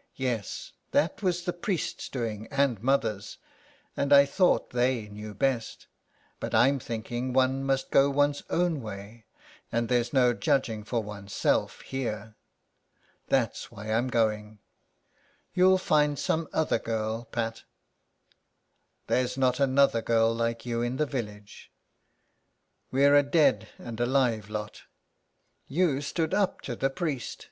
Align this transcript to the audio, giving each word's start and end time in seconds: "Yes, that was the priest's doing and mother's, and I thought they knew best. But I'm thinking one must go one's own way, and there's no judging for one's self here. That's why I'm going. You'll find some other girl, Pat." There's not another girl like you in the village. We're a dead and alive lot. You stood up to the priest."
"Yes, 0.16 0.72
that 0.92 1.22
was 1.22 1.42
the 1.44 1.52
priest's 1.52 2.08
doing 2.08 2.48
and 2.50 2.82
mother's, 2.82 3.36
and 3.94 4.14
I 4.14 4.24
thought 4.24 4.70
they 4.70 5.10
knew 5.10 5.34
best. 5.34 5.88
But 6.40 6.54
I'm 6.54 6.78
thinking 6.78 7.34
one 7.34 7.62
must 7.64 7.90
go 7.90 8.08
one's 8.08 8.42
own 8.48 8.80
way, 8.80 9.26
and 9.70 9.90
there's 9.90 10.10
no 10.10 10.32
judging 10.32 10.84
for 10.84 11.02
one's 11.02 11.34
self 11.34 11.82
here. 11.82 12.34
That's 13.26 13.70
why 13.70 13.92
I'm 13.92 14.08
going. 14.08 14.58
You'll 15.52 15.76
find 15.76 16.18
some 16.18 16.48
other 16.50 16.78
girl, 16.78 17.26
Pat." 17.26 17.64
There's 19.06 19.36
not 19.36 19.60
another 19.60 20.00
girl 20.00 20.34
like 20.34 20.64
you 20.64 20.80
in 20.80 20.96
the 20.96 21.04
village. 21.04 21.70
We're 22.90 23.16
a 23.16 23.22
dead 23.22 23.68
and 23.76 24.00
alive 24.00 24.48
lot. 24.48 24.84
You 25.68 26.00
stood 26.00 26.32
up 26.32 26.62
to 26.62 26.74
the 26.74 26.88
priest." 26.88 27.48